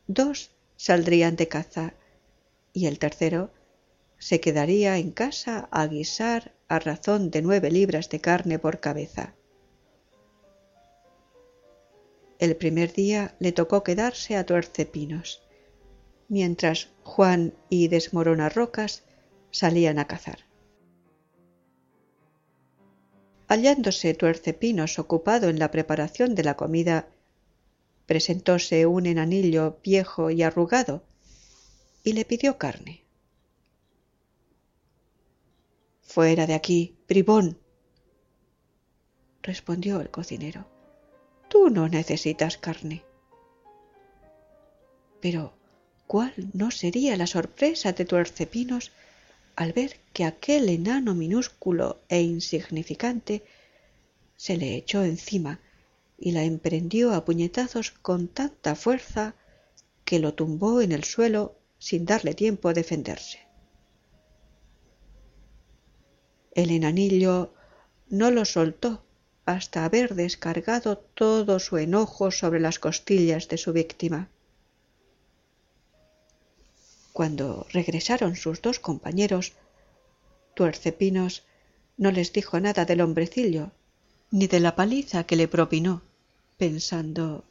dos 0.08 0.52
saldrían 0.76 1.38
de 1.38 1.48
caza 1.48 1.94
y 2.74 2.88
el 2.88 3.00
tercero 3.00 3.55
se 4.25 4.39
quedaría 4.39 4.98
en 4.98 5.12
casa 5.12 5.70
a 5.70 5.86
guisar 5.86 6.55
a 6.67 6.79
razón 6.79 7.29
de 7.29 7.44
nueve 7.44 7.70
libras 7.70 8.10
de 8.10 8.20
carne 8.22 8.58
por 8.58 8.79
cabeza. 8.79 9.36
El 12.39 12.55
primer 12.55 12.91
día 12.91 13.36
le 13.38 13.51
tocó 13.51 13.84
quedarse 13.84 14.36
a 14.36 14.44
tuercepinos, 14.44 15.44
mientras 16.27 16.89
Juan 17.03 17.53
y 17.70 17.88
Desmorona 17.88 18.50
Rocas 18.50 19.03
salían 19.51 20.00
a 20.00 20.08
cazar. 20.08 20.39
Hallándose 23.48 24.15
Tuercepinos 24.15 24.98
ocupado 24.98 25.50
en 25.50 25.60
la 25.60 25.70
preparación 25.70 26.34
de 26.34 26.44
la 26.44 26.55
comida, 26.55 27.10
presentóse 28.08 28.88
un 28.88 29.05
enanillo 29.05 29.77
viejo 29.84 30.32
y 30.32 30.41
arrugado 30.41 31.03
y 32.03 32.13
le 32.13 32.25
pidió 32.25 32.58
carne. 32.58 33.05
Fuera 36.16 36.48
de 36.48 36.54
aquí, 36.54 36.96
bribón, 37.10 37.58
respondió 39.44 40.00
el 40.00 40.10
cocinero. 40.10 40.66
Tú 41.50 41.70
no 41.70 41.90
necesitas 41.90 42.58
carne. 42.58 43.04
Pero, 45.20 45.58
¿cuál 46.08 46.34
no 46.54 46.72
sería 46.72 47.18
la 47.18 47.28
sorpresa 47.28 47.92
de 47.92 48.06
Tuercepinos 48.06 48.94
al 49.58 49.74
ver 49.74 50.00
que 50.14 50.24
aquel 50.24 50.70
enano 50.70 51.16
minúsculo 51.16 52.00
e 52.08 52.22
insignificante 52.22 53.44
se 54.38 54.56
le 54.56 54.74
echó 54.76 55.04
encima 55.04 55.60
y 56.18 56.32
la 56.32 56.46
emprendió 56.46 57.14
a 57.14 57.26
puñetazos 57.26 57.92
con 57.92 58.30
tanta 58.30 58.76
fuerza 58.76 59.36
que 60.06 60.20
lo 60.20 60.34
tumbó 60.34 60.80
en 60.80 60.94
el 60.94 61.04
suelo 61.04 61.60
sin 61.78 62.06
darle 62.06 62.36
tiempo 62.36 62.70
a 62.70 62.74
defenderse. 62.74 63.45
El 66.56 66.72
enanillo 66.72 67.54
no 68.10 68.32
lo 68.32 68.46
soltó 68.46 69.04
hasta 69.46 69.86
haber 69.86 70.16
descargado 70.16 70.98
todo 70.98 71.60
su 71.60 71.78
enojo 71.78 72.32
sobre 72.32 72.60
las 72.60 72.80
costillas 72.80 73.48
de 73.48 73.58
su 73.58 73.74
víctima. 73.74 74.30
Cuando 77.14 77.68
regresaron 77.72 78.36
sus 78.36 78.62
dos 78.62 78.80
compañeros, 78.80 79.54
Tuercepinos 80.56 81.44
no 81.98 82.12
les 82.12 82.34
dijo 82.34 82.60
nada 82.60 82.86
del 82.86 83.02
hombrecillo, 83.02 83.72
ni 84.32 84.48
de 84.48 84.60
la 84.60 84.76
paliza 84.76 85.26
que 85.26 85.36
le 85.36 85.48
propinó, 85.48 86.02
pensando 86.58 87.44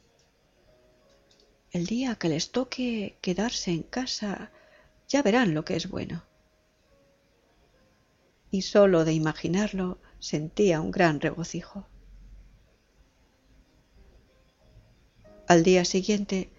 el 1.71 1.85
día 1.85 2.15
que 2.15 2.29
les 2.29 2.51
toque 2.51 3.17
quedarse 3.21 3.71
en 3.71 3.83
casa 3.83 4.51
ya 5.07 5.21
verán 5.21 5.53
lo 5.53 5.65
que 5.65 5.75
es 5.75 5.89
bueno. 5.89 6.23
Y 8.55 8.61
sólo 8.61 9.03
de 9.03 9.11
imaginarlo 9.11 9.97
sentía 10.19 10.79
un 10.79 10.89
gran 10.89 11.19
regocijo. 11.19 11.85
Al 15.45 15.61
día 15.61 15.83
siguiente 15.83 16.49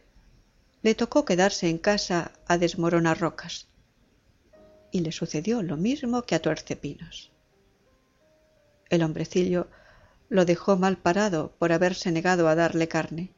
le 0.83 0.95
tocó 0.95 1.25
quedarse 1.25 1.71
en 1.71 1.79
casa 1.79 2.33
a 2.47 2.59
desmoronar 2.59 3.19
rocas 3.19 3.69
y 4.91 5.01
le 5.01 5.11
sucedió 5.11 5.63
lo 5.63 5.79
mismo 5.79 6.25
que 6.25 6.35
a 6.35 6.43
tuercepinos. 6.43 7.33
El 8.91 9.03
hombrecillo 9.03 9.69
lo 10.29 10.45
dejó 10.45 10.77
mal 10.77 10.99
parado 10.99 11.53
por 11.59 11.73
haberse 11.73 12.13
negado 12.13 12.47
a 12.49 12.55
darle 12.55 12.89
carne. 12.89 13.33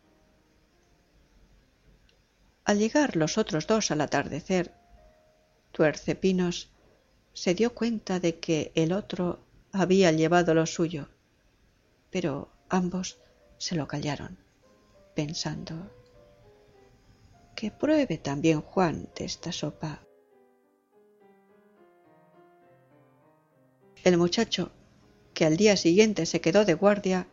Al 2.65 2.81
llegar 2.81 3.15
los 3.15 3.39
otros 3.39 3.69
dos 3.69 3.93
al 3.93 4.01
atardecer, 4.01 4.75
Tuercepinos 5.71 6.73
se 7.39 7.55
dio 7.55 7.73
cuenta 7.73 8.19
de 8.19 8.41
que 8.41 8.73
el 8.75 8.93
otro 8.93 9.39
había 9.71 10.11
llevado 10.11 10.55
lo 10.55 10.67
suyo, 10.67 11.07
pero 12.11 12.49
ambos 12.69 13.21
se 13.59 13.77
lo 13.77 13.87
callaron, 13.87 14.37
pensando 15.15 15.89
que 17.55 17.71
pruebe 17.71 18.19
también 18.19 18.61
Juan 18.61 19.09
de 19.15 19.25
esta 19.25 19.53
sopa. 19.53 20.01
El 24.03 24.17
muchacho, 24.17 24.73
que 25.33 25.45
al 25.45 25.57
día 25.57 25.77
siguiente 25.77 26.27
se 26.27 26.41
quedó 26.41 26.65
de 26.65 26.75
guardia, 26.75 27.29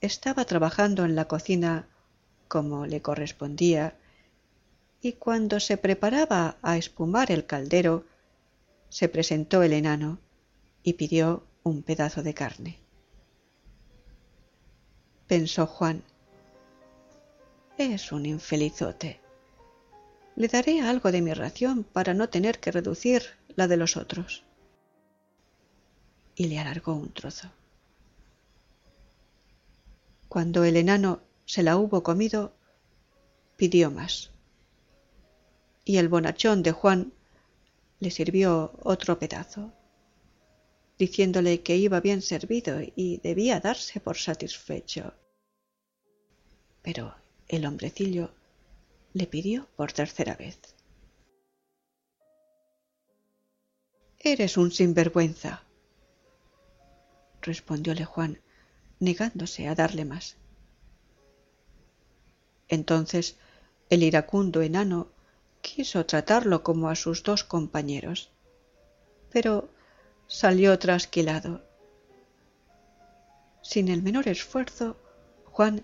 estaba 0.00 0.44
trabajando 0.44 1.04
en 1.04 1.14
la 1.14 1.26
cocina 1.26 1.86
como 2.48 2.84
le 2.84 3.00
correspondía, 3.00 3.96
y 5.00 5.12
cuando 5.12 5.60
se 5.60 5.76
preparaba 5.76 6.56
a 6.62 6.76
espumar 6.76 7.30
el 7.30 7.46
caldero, 7.46 8.06
se 8.94 9.08
presentó 9.08 9.64
el 9.64 9.72
enano 9.72 10.20
y 10.84 10.92
pidió 10.92 11.44
un 11.64 11.82
pedazo 11.82 12.22
de 12.22 12.32
carne. 12.32 12.78
Pensó 15.26 15.66
Juan, 15.66 16.04
es 17.76 18.12
un 18.12 18.24
infelizote. 18.24 19.20
Le 20.36 20.46
daré 20.46 20.80
algo 20.80 21.10
de 21.10 21.22
mi 21.22 21.34
ración 21.34 21.82
para 21.82 22.14
no 22.14 22.28
tener 22.28 22.60
que 22.60 22.70
reducir 22.70 23.24
la 23.56 23.66
de 23.66 23.78
los 23.78 23.96
otros. 23.96 24.44
Y 26.36 26.46
le 26.46 26.60
alargó 26.60 26.94
un 26.94 27.12
trozo. 27.12 27.50
Cuando 30.28 30.62
el 30.62 30.76
enano 30.76 31.20
se 31.46 31.64
la 31.64 31.76
hubo 31.76 32.04
comido, 32.04 32.54
pidió 33.56 33.90
más. 33.90 34.30
Y 35.84 35.96
el 35.96 36.08
bonachón 36.08 36.62
de 36.62 36.70
Juan 36.70 37.12
le 38.00 38.10
sirvió 38.10 38.72
otro 38.82 39.18
pedazo, 39.18 39.72
diciéndole 40.98 41.62
que 41.62 41.76
iba 41.76 42.00
bien 42.00 42.22
servido 42.22 42.80
y 42.94 43.18
debía 43.18 43.60
darse 43.60 44.00
por 44.00 44.16
satisfecho. 44.16 45.14
Pero 46.82 47.14
el 47.48 47.66
hombrecillo 47.66 48.32
le 49.12 49.26
pidió 49.26 49.68
por 49.76 49.92
tercera 49.92 50.34
vez. 50.34 50.58
Eres 54.18 54.56
un 54.56 54.70
sinvergüenza, 54.70 55.64
respondióle 57.42 58.04
Juan, 58.04 58.40
negándose 58.98 59.68
a 59.68 59.74
darle 59.74 60.04
más. 60.04 60.36
Entonces 62.68 63.36
el 63.90 64.02
iracundo 64.02 64.62
enano 64.62 65.13
quiso 65.64 66.04
tratarlo 66.04 66.62
como 66.62 66.90
a 66.90 66.94
sus 66.94 67.22
dos 67.22 67.42
compañeros, 67.42 68.30
pero 69.32 69.70
salió 70.26 70.78
trasquilado. 70.78 71.62
Sin 73.62 73.88
el 73.88 74.02
menor 74.02 74.28
esfuerzo, 74.28 74.96
Juan 75.46 75.82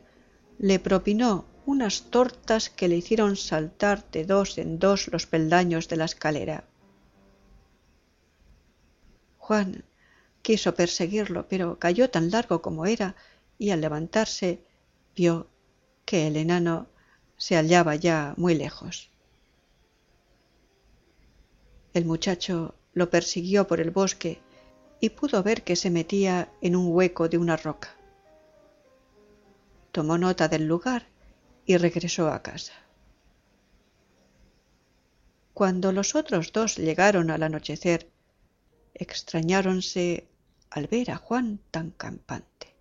le 0.58 0.78
propinó 0.78 1.46
unas 1.64 2.10
tortas 2.10 2.68
que 2.68 2.88
le 2.88 2.96
hicieron 2.98 3.36
saltar 3.36 4.08
de 4.10 4.26
dos 4.26 4.58
en 4.58 4.78
dos 4.78 5.08
los 5.08 5.26
peldaños 5.26 5.88
de 5.88 5.96
la 5.96 6.04
escalera. 6.04 6.64
Juan 9.38 9.84
quiso 10.42 10.74
perseguirlo, 10.74 11.48
pero 11.48 11.78
cayó 11.78 12.10
tan 12.10 12.30
largo 12.30 12.60
como 12.60 12.84
era, 12.84 13.16
y 13.58 13.70
al 13.70 13.80
levantarse 13.80 14.62
vio 15.16 15.48
que 16.04 16.26
el 16.26 16.36
enano 16.36 16.86
se 17.38 17.56
hallaba 17.56 17.94
ya 17.96 18.34
muy 18.36 18.54
lejos. 18.54 19.10
El 21.92 22.04
muchacho 22.04 22.74
lo 22.92 23.10
persiguió 23.10 23.66
por 23.66 23.80
el 23.80 23.90
bosque 23.90 24.40
y 25.00 25.10
pudo 25.10 25.42
ver 25.42 25.62
que 25.62 25.76
se 25.76 25.90
metía 25.90 26.52
en 26.60 26.76
un 26.76 26.94
hueco 26.94 27.28
de 27.28 27.38
una 27.38 27.56
roca. 27.56 27.96
Tomó 29.92 30.18
nota 30.18 30.48
del 30.48 30.66
lugar 30.66 31.06
y 31.64 31.76
regresó 31.76 32.28
a 32.28 32.42
casa. 32.42 32.74
Cuando 35.54 35.92
los 35.92 36.14
otros 36.14 36.52
dos 36.52 36.76
llegaron 36.76 37.30
al 37.30 37.42
anochecer, 37.42 38.10
extrañáronse 38.94 40.28
al 40.70 40.86
ver 40.86 41.10
a 41.10 41.16
Juan 41.16 41.60
tan 41.70 41.90
campante. 41.90 42.76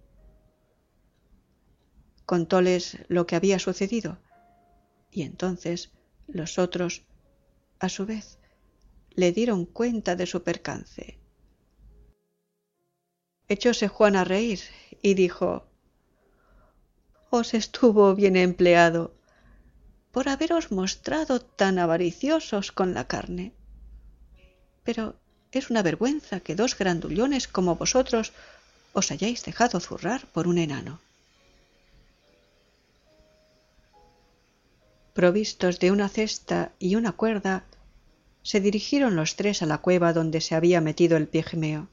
Contóles 2.25 2.99
lo 3.07 3.25
que 3.25 3.35
había 3.35 3.57
sucedido, 3.59 4.19
y 5.11 5.23
entonces 5.23 5.91
los 6.27 6.59
otros, 6.59 7.03
a 7.79 7.89
su 7.89 8.05
vez, 8.05 8.38
le 9.11 9.31
dieron 9.31 9.65
cuenta 9.65 10.15
de 10.15 10.25
su 10.25 10.43
percance. 10.43 11.17
Echóse 13.47 13.87
Juan 13.87 14.15
a 14.15 14.23
reír 14.23 14.59
y 15.01 15.13
dijo 15.13 15.65
os 17.31 17.53
estuvo 17.53 18.15
bien 18.15 18.35
empleado 18.35 19.13
por 20.11 20.29
haberos 20.29 20.71
mostrado 20.71 21.39
tan 21.39 21.77
avariciosos 21.77 22.71
con 22.71 22.93
la 22.93 23.07
carne. 23.07 23.53
Pero 24.83 25.15
es 25.51 25.69
una 25.69 25.83
vergüenza 25.83 26.39
que 26.39 26.55
dos 26.55 26.77
grandullones 26.77 27.47
como 27.47 27.75
vosotros 27.75 28.33
os 28.93 29.11
hayáis 29.11 29.45
dejado 29.45 29.79
zurrar 29.79 30.25
por 30.27 30.47
un 30.47 30.57
enano. 30.57 30.99
Provistos 35.13 35.79
de 35.79 35.91
una 35.91 36.09
cesta 36.09 36.71
y 36.79 36.95
una 36.95 37.11
cuerda, 37.11 37.65
se 38.41 38.61
dirigieron 38.61 39.15
los 39.15 39.35
tres 39.35 39.61
a 39.61 39.65
la 39.65 39.79
cueva 39.79 40.13
donde 40.13 40.41
se 40.41 40.55
había 40.55 40.81
metido 40.81 41.17
el 41.17 41.27
pigmeo. 41.27 41.87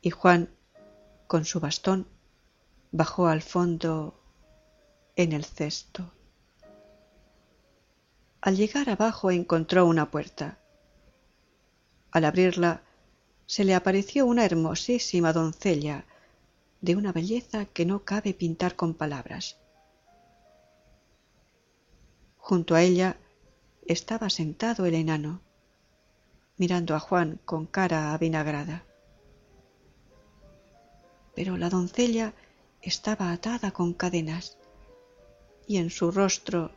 Y 0.00 0.10
Juan, 0.10 0.50
con 1.26 1.44
su 1.44 1.60
bastón, 1.60 2.06
bajó 2.92 3.26
al 3.26 3.42
fondo 3.42 4.20
en 5.16 5.32
el 5.32 5.44
cesto. 5.44 6.12
Al 8.40 8.56
llegar 8.56 8.88
abajo 8.88 9.30
encontró 9.30 9.84
una 9.86 10.10
puerta. 10.10 10.58
Al 12.12 12.24
abrirla 12.24 12.82
se 13.46 13.64
le 13.64 13.74
apareció 13.74 14.26
una 14.26 14.44
hermosísima 14.44 15.32
doncella 15.32 16.04
de 16.80 16.94
una 16.94 17.12
belleza 17.12 17.64
que 17.66 17.84
no 17.84 18.04
cabe 18.04 18.34
pintar 18.34 18.76
con 18.76 18.94
palabras. 18.94 19.56
Junto 22.36 22.74
a 22.74 22.82
ella 22.82 23.18
estaba 23.88 24.30
sentado 24.30 24.86
el 24.86 24.94
enano, 24.94 25.40
mirando 26.56 26.94
a 26.94 27.00
Juan 27.00 27.40
con 27.44 27.66
cara 27.66 28.14
avinagrada. 28.14 28.84
Pero 31.34 31.56
la 31.56 31.70
doncella 31.70 32.34
estaba 32.82 33.32
atada 33.32 33.72
con 33.72 33.94
cadenas 33.94 34.58
y 35.66 35.78
en 35.78 35.90
su 35.90 36.10
rostro 36.10 36.70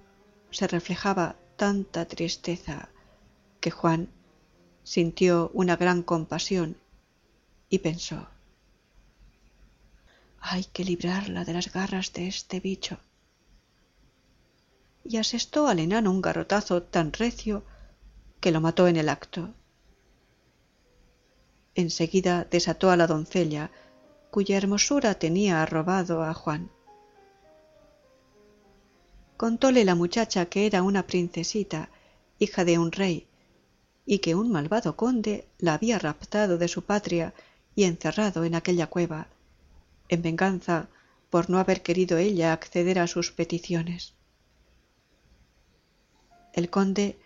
se 0.49 0.67
reflejaba 0.67 1.35
tanta 1.57 2.05
tristeza 2.05 2.89
que 3.59 3.71
Juan 3.71 4.09
sintió 4.83 5.51
una 5.53 5.75
gran 5.75 6.01
compasión 6.01 6.77
y 7.69 7.79
pensó 7.79 8.27
hay 10.41 10.65
que 10.65 10.83
librarla 10.83 11.45
de 11.45 11.53
las 11.53 11.71
garras 11.71 12.13
de 12.13 12.27
este 12.27 12.59
bicho 12.59 12.97
y 15.03 15.17
asestó 15.17 15.67
al 15.67 15.79
enano 15.79 16.11
un 16.11 16.21
garrotazo 16.21 16.83
tan 16.83 17.11
recio 17.13 17.63
que 18.39 18.51
lo 18.51 18.61
mató 18.61 18.87
en 18.87 18.97
el 18.97 19.09
acto. 19.09 19.53
Enseguida 21.75 22.45
desató 22.49 22.91
a 22.91 22.97
la 22.97 23.07
doncella, 23.07 23.71
cuya 24.29 24.57
hermosura 24.57 25.15
tenía 25.15 25.61
arrobado 25.61 26.23
a 26.23 26.33
Juan. 26.33 26.69
Contóle 29.37 29.85
la 29.85 29.95
muchacha 29.95 30.45
que 30.45 30.65
era 30.65 30.83
una 30.83 31.07
princesita, 31.07 31.89
hija 32.37 32.63
de 32.63 32.77
un 32.77 32.91
rey, 32.91 33.27
y 34.05 34.19
que 34.19 34.35
un 34.35 34.51
malvado 34.51 34.95
conde 34.95 35.47
la 35.57 35.73
había 35.73 35.97
raptado 35.99 36.57
de 36.57 36.67
su 36.67 36.83
patria 36.83 37.33
y 37.75 37.85
encerrado 37.85 38.43
en 38.43 38.55
aquella 38.55 38.87
cueva, 38.87 39.27
en 40.09 40.21
venganza 40.21 40.89
por 41.29 41.49
no 41.49 41.59
haber 41.59 41.81
querido 41.81 42.17
ella 42.17 42.53
acceder 42.53 42.99
a 42.99 43.07
sus 43.07 43.31
peticiones 43.31 44.13
el 46.53 46.69
conde 46.69 47.17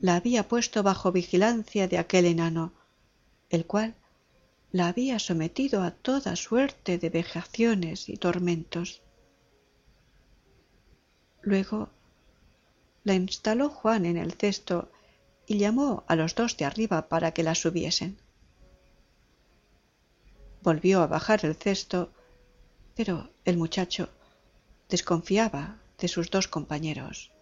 la 0.00 0.16
había 0.16 0.48
puesto 0.48 0.82
bajo 0.82 1.12
vigilancia 1.12 1.88
de 1.88 1.98
aquel 1.98 2.26
enano, 2.26 2.72
el 3.50 3.66
cual 3.66 3.94
la 4.72 4.88
había 4.88 5.18
sometido 5.18 5.82
a 5.82 5.92
toda 5.92 6.36
suerte 6.36 6.98
de 6.98 7.10
vejaciones 7.10 8.08
y 8.08 8.16
tormentos. 8.16 9.02
Luego 11.42 11.90
la 13.04 13.14
instaló 13.14 13.68
Juan 13.68 14.06
en 14.06 14.16
el 14.16 14.32
cesto 14.32 14.90
y 15.46 15.58
llamó 15.58 16.04
a 16.08 16.16
los 16.16 16.34
dos 16.34 16.56
de 16.56 16.64
arriba 16.64 17.08
para 17.08 17.32
que 17.32 17.42
la 17.42 17.54
subiesen. 17.54 18.18
Volvió 20.62 21.02
a 21.02 21.06
bajar 21.06 21.44
el 21.44 21.54
cesto, 21.54 22.10
pero 22.96 23.30
el 23.44 23.58
muchacho 23.58 24.08
desconfiaba 24.88 25.78
de 25.98 26.08
sus 26.08 26.30
dos 26.30 26.48
compañeros 26.48 27.33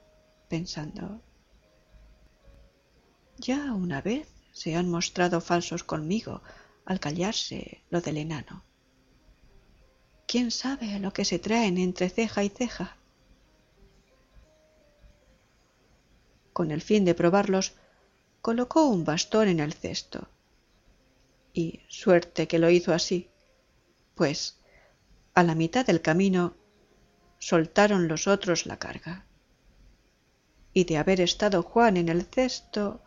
pensando 0.52 1.22
ya 3.38 3.72
una 3.72 4.02
vez 4.02 4.28
se 4.52 4.76
han 4.76 4.86
mostrado 4.90 5.40
falsos 5.40 5.82
conmigo 5.82 6.42
al 6.84 7.00
callarse 7.00 7.82
lo 7.88 8.02
del 8.02 8.18
enano. 8.18 8.62
¿Quién 10.26 10.50
sabe 10.50 10.98
lo 10.98 11.14
que 11.14 11.24
se 11.24 11.38
traen 11.38 11.78
entre 11.78 12.10
ceja 12.10 12.44
y 12.44 12.50
ceja? 12.50 12.98
Con 16.52 16.70
el 16.70 16.82
fin 16.82 17.06
de 17.06 17.14
probarlos, 17.14 17.72
colocó 18.42 18.84
un 18.84 19.06
bastón 19.06 19.48
en 19.48 19.58
el 19.58 19.72
cesto. 19.72 20.28
Y 21.54 21.80
suerte 21.88 22.46
que 22.46 22.58
lo 22.58 22.68
hizo 22.68 22.92
así, 22.92 23.30
pues 24.14 24.58
a 25.32 25.42
la 25.44 25.54
mitad 25.54 25.86
del 25.86 26.02
camino 26.02 26.54
soltaron 27.38 28.06
los 28.06 28.26
otros 28.26 28.66
la 28.66 28.78
carga 28.78 29.24
y 30.74 30.84
de 30.84 30.96
haber 30.98 31.20
estado 31.20 31.62
Juan 31.62 31.96
en 31.96 32.08
el 32.08 32.24
cesto, 32.24 33.00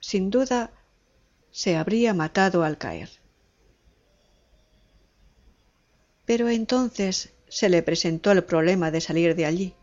sin 0.00 0.30
duda 0.30 0.70
se 1.50 1.76
habría 1.76 2.14
matado 2.14 2.64
al 2.64 2.78
caer. 2.78 3.10
Pero 6.24 6.48
entonces 6.48 7.32
se 7.48 7.68
le 7.68 7.82
presentó 7.82 8.30
el 8.32 8.44
problema 8.44 8.90
de 8.90 9.00
salir 9.00 9.34
de 9.34 9.46
allí, 9.46 9.74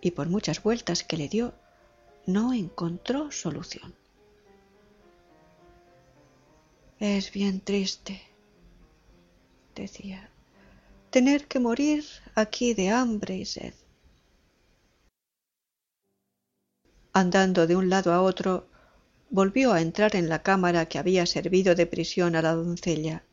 y 0.00 0.12
por 0.12 0.28
muchas 0.28 0.62
vueltas 0.62 1.04
que 1.04 1.16
le 1.16 1.28
dio, 1.28 1.54
no 2.26 2.52
encontró 2.52 3.30
solución. 3.30 3.94
Es 7.00 7.32
bien 7.32 7.60
triste, 7.60 8.22
decía, 9.74 10.30
tener 11.10 11.46
que 11.46 11.58
morir 11.58 12.04
aquí 12.34 12.72
de 12.72 12.90
hambre 12.90 13.36
y 13.36 13.44
sed. 13.44 13.74
Andando 17.14 17.68
de 17.68 17.76
un 17.76 17.88
lado 17.88 18.12
a 18.12 18.20
otro, 18.20 18.66
volvió 19.30 19.72
a 19.72 19.80
entrar 19.80 20.16
en 20.16 20.28
la 20.28 20.42
cámara 20.42 20.86
que 20.86 20.98
había 20.98 21.24
servido 21.26 21.76
de 21.76 21.86
prisión 21.86 22.34
a 22.34 22.42
la 22.42 22.54
doncella, 22.54 23.24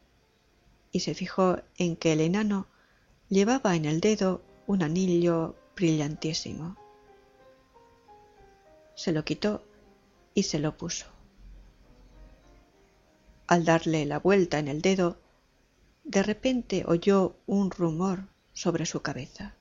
y 0.91 0.99
se 0.99 1.15
fijó 1.15 1.57
en 1.77 1.95
que 1.95 2.13
el 2.13 2.21
enano 2.21 2.67
llevaba 3.27 3.75
en 3.75 3.85
el 3.85 3.99
dedo 3.99 4.43
un 4.67 4.83
anillo 4.83 5.55
brillantísimo. 5.75 6.77
Se 8.93 9.11
lo 9.11 9.25
quitó 9.25 9.63
y 10.35 10.43
se 10.43 10.59
lo 10.59 10.77
puso. 10.77 11.07
Al 13.47 13.65
darle 13.65 14.05
la 14.05 14.19
vuelta 14.19 14.59
en 14.59 14.67
el 14.67 14.81
dedo, 14.81 15.17
de 16.03 16.21
repente 16.21 16.83
oyó 16.85 17.35
un 17.47 17.71
rumor 17.71 18.27
sobre 18.53 18.85
su 18.85 19.01
cabeza. 19.01 19.55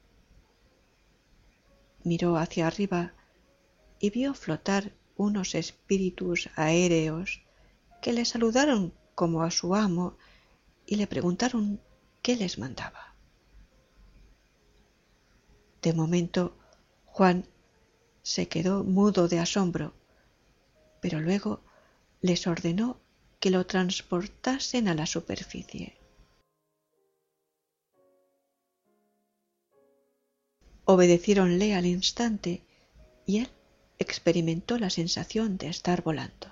Miró 2.05 2.37
hacia 2.37 2.67
arriba 2.67 3.15
y 4.01 4.11
vio 4.11 4.35
flotar 4.35 4.93
unos 5.17 5.55
espíritus 5.55 6.49
aéreos 6.57 7.43
que 8.01 8.15
le 8.15 8.25
saludaron 8.25 8.95
como 9.15 9.43
a 9.43 9.51
su 9.51 9.75
amo 9.77 10.17
y 10.87 10.97
le 10.97 11.07
preguntaron 11.07 11.81
qué 12.23 12.35
les 12.35 12.59
mandaba. 12.59 13.15
De 15.83 15.93
momento 15.93 16.57
Juan 17.05 17.45
se 18.23 18.49
quedó 18.49 18.83
mudo 18.83 19.29
de 19.29 19.39
asombro, 19.39 19.93
pero 21.03 21.21
luego 21.21 21.61
les 22.23 22.47
ordenó 22.47 22.99
que 23.39 23.51
lo 23.51 23.67
transportasen 23.67 24.89
a 24.89 24.95
la 24.95 25.07
superficie. 25.07 25.97
Obedeciéronle 30.85 31.75
al 31.75 31.87
instante 31.87 32.63
y 33.27 33.39
él 33.39 33.49
experimentó 34.01 34.79
la 34.79 34.91
sensación 34.91 35.59
de 35.59 35.69
estar 35.69 36.03
volando. 36.03 36.49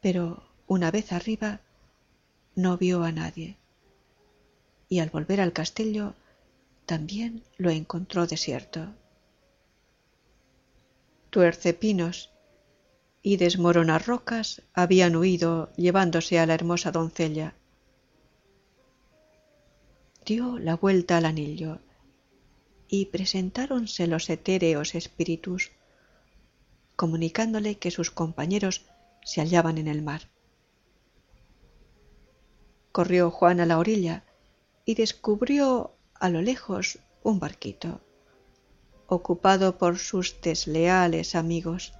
Pero 0.00 0.44
una 0.66 0.90
vez 0.90 1.10
arriba 1.12 1.60
no 2.54 2.76
vio 2.76 3.02
a 3.02 3.10
nadie 3.10 3.56
y 4.88 5.00
al 5.00 5.10
volver 5.10 5.40
al 5.40 5.52
castillo 5.52 6.14
también 6.86 7.42
lo 7.56 7.70
encontró 7.70 8.26
desierto. 8.26 8.94
Tuercepinos 11.30 12.30
y 13.22 13.38
desmoronarrocas 13.38 14.62
habían 14.74 15.16
huido 15.16 15.72
llevándose 15.76 16.38
a 16.38 16.46
la 16.46 16.54
hermosa 16.54 16.92
doncella. 16.92 17.54
Dio 20.26 20.58
la 20.58 20.76
vuelta 20.76 21.16
al 21.16 21.24
anillo 21.24 21.80
y 22.94 23.06
presentáronse 23.06 24.06
los 24.06 24.30
etéreos 24.30 24.94
espíritus, 24.94 25.72
comunicándole 26.94 27.76
que 27.76 27.90
sus 27.90 28.12
compañeros 28.12 28.84
se 29.24 29.40
hallaban 29.40 29.78
en 29.78 29.88
el 29.88 30.00
mar. 30.00 30.28
Corrió 32.92 33.32
Juan 33.32 33.58
a 33.58 33.66
la 33.66 33.78
orilla 33.78 34.22
y 34.84 34.94
descubrió 34.94 35.96
a 36.14 36.28
lo 36.28 36.40
lejos 36.40 37.00
un 37.24 37.40
barquito, 37.40 38.00
ocupado 39.08 39.76
por 39.76 39.98
sus 39.98 40.40
desleales 40.40 41.34
amigos. 41.34 41.94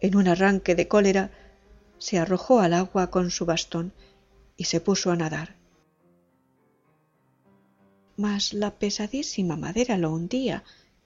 en 0.00 0.16
un 0.16 0.26
arranque 0.28 0.74
de 0.74 0.88
cólera, 0.88 1.30
se 1.98 2.18
arrojó 2.18 2.60
al 2.60 2.72
agua 2.72 3.10
con 3.10 3.30
su 3.30 3.44
bastón 3.44 3.92
y 4.56 4.64
se 4.64 4.80
puso 4.80 5.10
a 5.10 5.16
nadar. 5.16 5.59
Mas 8.24 8.52
la 8.52 8.70
pesadísima 8.82 9.56
madera 9.56 9.96
lo 9.96 10.10
hundía 10.12 10.62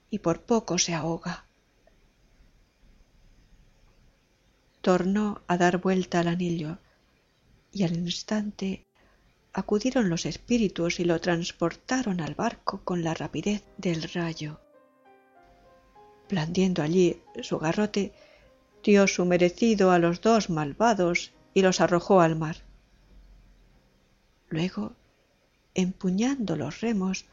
y 0.09 0.19
por 0.19 0.41
poco 0.41 0.77
se 0.77 0.93
ahoga. 0.93 1.45
Tornó 4.81 5.41
a 5.47 5.55
dar 5.55 5.77
vuelta 5.77 6.19
al 6.19 6.27
anillo 6.27 6.77
y 7.71 7.83
al 7.83 7.95
instante 7.95 8.85
acudieron 9.53 10.09
los 10.09 10.25
espíritus 10.25 10.99
y 10.99 11.05
lo 11.05 11.21
transportaron 11.21 12.19
al 12.19 12.35
barco 12.35 12.81
con 12.83 13.01
la 13.01 13.13
rapidez 13.13 13.63
del 13.77 14.03
rayo. 14.11 14.59
Blandiendo 16.27 16.83
allí 16.83 17.21
su 17.41 17.59
garrote, 17.59 18.11
dio 18.83 19.07
su 19.07 19.23
merecido 19.23 19.91
a 19.91 19.99
los 19.99 20.19
dos 20.19 20.49
malvados 20.49 21.31
y 21.53 21.61
los 21.61 21.79
arrojó 21.79 22.19
al 22.19 22.35
mar. 22.35 22.57
Luego, 24.49 24.97
empuñando 25.75 26.55
los 26.55 26.81
remos, 26.81 27.25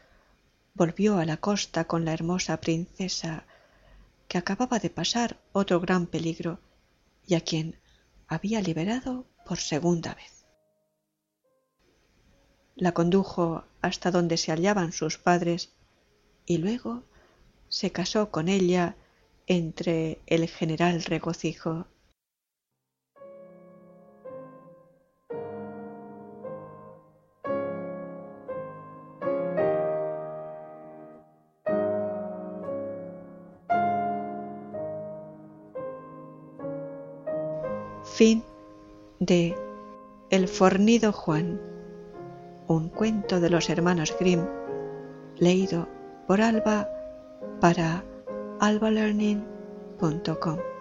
volvió 0.75 1.17
a 1.17 1.25
la 1.25 1.37
costa 1.37 1.85
con 1.85 2.05
la 2.05 2.13
hermosa 2.13 2.59
princesa, 2.61 3.45
que 4.27 4.37
acababa 4.37 4.79
de 4.79 4.89
pasar 4.89 5.39
otro 5.51 5.79
gran 5.79 6.07
peligro 6.07 6.59
y 7.25 7.35
a 7.35 7.41
quien 7.41 7.79
había 8.27 8.61
liberado 8.61 9.25
por 9.45 9.59
segunda 9.59 10.13
vez. 10.13 10.45
La 12.75 12.93
condujo 12.93 13.65
hasta 13.81 14.11
donde 14.11 14.37
se 14.37 14.51
hallaban 14.51 14.91
sus 14.91 15.17
padres 15.17 15.71
y 16.45 16.57
luego 16.57 17.03
se 17.69 17.91
casó 17.91 18.31
con 18.31 18.49
ella 18.49 18.95
entre 19.47 20.21
el 20.25 20.47
general 20.47 21.03
regocijo. 21.03 21.87
Fin 38.13 38.43
de 39.19 39.55
El 40.29 40.47
fornido 40.47 41.11
Juan, 41.11 41.59
un 42.67 42.89
cuento 42.89 43.39
de 43.39 43.49
los 43.49 43.71
hermanos 43.71 44.15
Grimm, 44.19 44.45
leído 45.39 45.87
por 46.27 46.39
Alba 46.39 46.87
para 47.59 48.05
albalearning.com. 48.59 50.72